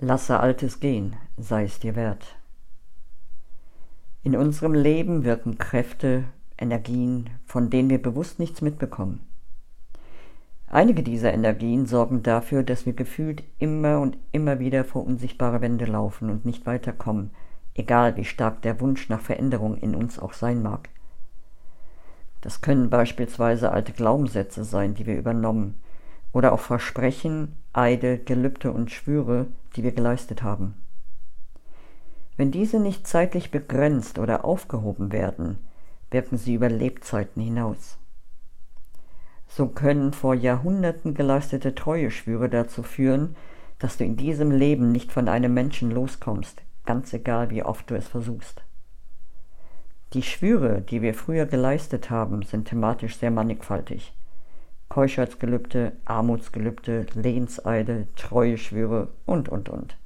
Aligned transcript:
Lasse 0.00 0.38
Altes 0.38 0.78
gehen, 0.78 1.16
sei 1.36 1.64
es 1.64 1.80
dir 1.80 1.96
wert. 1.96 2.36
In 4.22 4.36
unserem 4.36 4.72
Leben 4.72 5.24
wirken 5.24 5.58
Kräfte, 5.58 6.22
Energien, 6.56 7.30
von 7.46 7.68
denen 7.68 7.90
wir 7.90 8.00
bewusst 8.00 8.38
nichts 8.38 8.62
mitbekommen. 8.62 9.26
Einige 10.68 11.02
dieser 11.02 11.34
Energien 11.34 11.86
sorgen 11.86 12.22
dafür, 12.22 12.62
dass 12.62 12.86
wir 12.86 12.92
gefühlt 12.92 13.42
immer 13.58 13.98
und 13.98 14.16
immer 14.30 14.60
wieder 14.60 14.84
vor 14.84 15.04
unsichtbare 15.04 15.60
Wände 15.62 15.86
laufen 15.86 16.30
und 16.30 16.44
nicht 16.44 16.64
weiterkommen, 16.64 17.32
egal 17.74 18.16
wie 18.16 18.24
stark 18.24 18.62
der 18.62 18.80
Wunsch 18.80 19.08
nach 19.08 19.20
Veränderung 19.20 19.78
in 19.78 19.96
uns 19.96 20.20
auch 20.20 20.32
sein 20.32 20.62
mag. 20.62 20.90
Das 22.40 22.60
können 22.60 22.88
beispielsweise 22.88 23.72
alte 23.72 23.92
Glaubenssätze 23.92 24.62
sein, 24.62 24.94
die 24.94 25.06
wir 25.06 25.18
übernommen, 25.18 25.74
oder 26.32 26.52
auch 26.52 26.60
Versprechen, 26.60 27.56
Eide, 27.78 28.18
Gelübde 28.18 28.72
und 28.72 28.90
Schwüre, 28.90 29.46
die 29.76 29.84
wir 29.84 29.92
geleistet 29.92 30.42
haben. 30.42 30.74
Wenn 32.36 32.50
diese 32.50 32.80
nicht 32.80 33.06
zeitlich 33.06 33.52
begrenzt 33.52 34.18
oder 34.18 34.44
aufgehoben 34.44 35.12
werden, 35.12 35.58
wirken 36.10 36.38
sie 36.38 36.54
über 36.54 36.68
Lebzeiten 36.68 37.40
hinaus. 37.40 37.96
So 39.46 39.68
können 39.68 40.12
vor 40.12 40.34
Jahrhunderten 40.34 41.14
geleistete 41.14 41.76
Treueschwüre 41.76 42.48
dazu 42.48 42.82
führen, 42.82 43.36
dass 43.78 43.96
du 43.96 44.04
in 44.04 44.16
diesem 44.16 44.50
Leben 44.50 44.90
nicht 44.90 45.12
von 45.12 45.28
einem 45.28 45.54
Menschen 45.54 45.92
loskommst, 45.92 46.60
ganz 46.84 47.12
egal 47.12 47.50
wie 47.50 47.62
oft 47.62 47.88
du 47.90 47.94
es 47.94 48.08
versuchst. 48.08 48.64
Die 50.14 50.22
Schwüre, 50.22 50.80
die 50.80 51.00
wir 51.00 51.14
früher 51.14 51.46
geleistet 51.46 52.10
haben, 52.10 52.42
sind 52.42 52.66
thematisch 52.66 53.18
sehr 53.18 53.30
mannigfaltig. 53.30 54.14
Keuschheitsgelübde, 54.98 55.92
Armutsgelübde, 56.06 57.06
Lehnseide, 57.14 58.08
Treueschwüre 58.16 59.06
und, 59.26 59.48
und, 59.48 59.68
und. 59.68 59.96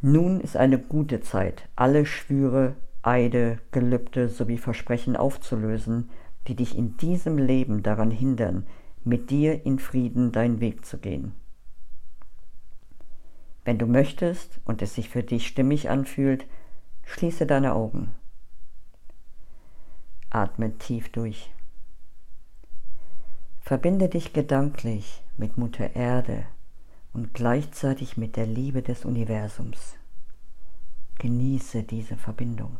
Nun 0.00 0.40
ist 0.40 0.56
eine 0.56 0.76
gute 0.76 1.20
Zeit, 1.20 1.68
alle 1.76 2.04
Schwüre, 2.04 2.74
Eide, 3.02 3.60
Gelübde 3.70 4.28
sowie 4.28 4.58
Versprechen 4.58 5.14
aufzulösen, 5.14 6.10
die 6.48 6.56
dich 6.56 6.76
in 6.76 6.96
diesem 6.96 7.38
Leben 7.38 7.84
daran 7.84 8.10
hindern, 8.10 8.66
mit 9.04 9.30
dir 9.30 9.64
in 9.64 9.78
Frieden 9.78 10.32
deinen 10.32 10.58
Weg 10.58 10.84
zu 10.84 10.98
gehen. 10.98 11.32
Wenn 13.64 13.78
du 13.78 13.86
möchtest 13.86 14.58
und 14.64 14.82
es 14.82 14.96
sich 14.96 15.08
für 15.08 15.22
dich 15.22 15.46
stimmig 15.46 15.88
anfühlt, 15.88 16.44
schließe 17.04 17.46
deine 17.46 17.76
Augen. 17.76 18.10
Atme 20.28 20.76
tief 20.76 21.08
durch. 21.10 21.52
Verbinde 23.64 24.08
dich 24.08 24.32
gedanklich 24.32 25.22
mit 25.36 25.56
Mutter 25.56 25.94
Erde 25.94 26.46
und 27.12 27.32
gleichzeitig 27.32 28.16
mit 28.16 28.36
der 28.36 28.44
Liebe 28.44 28.82
des 28.82 29.04
Universums. 29.04 29.94
Genieße 31.18 31.84
diese 31.84 32.16
Verbindung. 32.16 32.78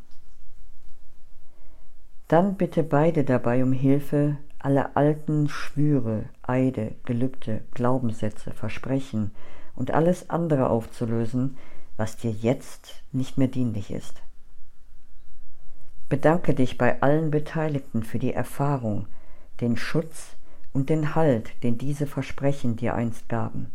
Dann 2.27 2.56
bitte 2.56 2.83
beide 2.83 3.22
dabei 3.22 3.62
um 3.62 3.72
Hilfe, 3.72 4.38
alle 4.58 4.97
alten 4.97 5.48
Schwüre, 5.48 6.25
Eide, 6.42 6.97
Gelübde, 7.05 7.62
Glaubenssätze, 7.75 8.50
Versprechen 8.50 9.30
und 9.77 9.92
alles 9.92 10.30
andere 10.30 10.69
aufzulösen, 10.69 11.58
was 11.97 12.16
dir 12.16 12.33
jetzt 12.33 13.05
nicht 13.12 13.38
mehr 13.38 13.48
dienlich 13.48 13.92
ist. 13.92 14.20
Bedanke 16.08 16.55
dich 16.55 16.77
bei 16.77 17.00
allen 17.00 17.30
Beteiligten 17.30 18.03
für 18.03 18.19
die 18.19 18.33
Erfahrung, 18.33 19.06
den 19.60 19.77
Schutz 19.77 20.36
und 20.73 20.91
den 20.91 21.15
Halt, 21.15 21.62
den 21.62 21.78
diese 21.78 22.06
Versprechen 22.06 22.77
dir 22.77 22.95
einst 22.95 23.28
gaben. 23.28 23.70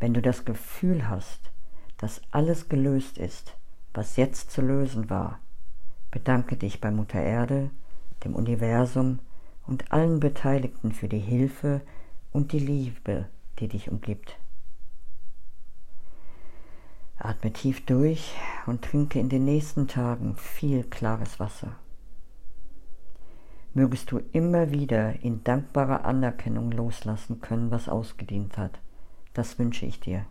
Wenn 0.00 0.14
du 0.14 0.22
das 0.22 0.44
Gefühl 0.44 1.08
hast, 1.08 1.50
dass 1.96 2.22
alles 2.30 2.68
gelöst 2.68 3.18
ist, 3.18 3.56
was 3.92 4.16
jetzt 4.16 4.50
zu 4.52 4.62
lösen 4.62 5.10
war, 5.10 5.40
bedanke 6.10 6.56
dich 6.56 6.80
bei 6.80 6.90
Mutter 6.90 7.20
Erde, 7.20 7.70
dem 8.24 8.34
Universum 8.34 9.18
und 9.66 9.92
allen 9.92 10.20
Beteiligten 10.20 10.92
für 10.92 11.08
die 11.08 11.18
Hilfe 11.18 11.80
und 12.32 12.52
die 12.52 12.60
Liebe, 12.60 13.26
die 13.58 13.68
dich 13.68 13.90
umgibt. 13.90 14.38
Atme 17.18 17.52
tief 17.52 17.84
durch 17.84 18.34
und 18.66 18.82
trinke 18.82 19.18
in 19.18 19.28
den 19.28 19.44
nächsten 19.44 19.88
Tagen 19.88 20.36
viel 20.36 20.84
klares 20.84 21.40
Wasser. 21.40 21.74
Mögest 23.74 24.10
du 24.10 24.20
immer 24.32 24.70
wieder 24.72 25.22
in 25.22 25.44
dankbarer 25.44 26.04
Anerkennung 26.04 26.72
loslassen 26.72 27.40
können, 27.40 27.70
was 27.70 27.88
ausgedient 27.88 28.58
hat. 28.58 28.80
Das 29.34 29.58
wünsche 29.58 29.86
ich 29.86 30.00
dir. 30.00 30.24